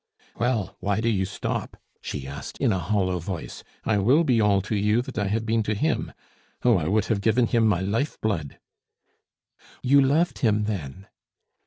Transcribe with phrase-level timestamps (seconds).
[0.35, 3.63] "Well, why do you stop?" she asked in a hollow voice.
[3.85, 6.11] "I will be all to you that I have been to him.
[6.63, 8.57] Oh, I would have given him my life blood!"
[9.83, 11.05] "You loved him then?"